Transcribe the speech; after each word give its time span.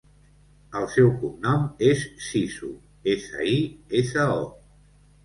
El 0.77 0.85
seu 0.93 1.11
cognom 1.23 1.67
és 1.89 2.05
Siso: 2.29 2.71
essa, 3.13 3.45
i, 3.57 3.59
essa, 4.01 4.27
o. 4.39 4.49